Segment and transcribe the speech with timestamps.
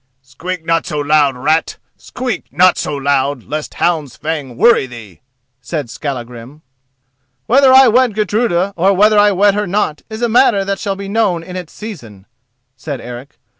[0.23, 5.21] "Squeak not so loud, rat—squeak not so loud, lest hound's fang worry thee!"
[5.61, 6.63] said Skallagrim.
[7.45, 10.95] "Whether I wed Gudruda or whether I wed her not is a matter that shall
[10.95, 12.25] be known in its season,"
[12.75, 13.37] said Eric.